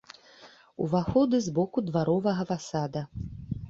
[0.85, 3.09] Уваходы з боку дваровага фасада.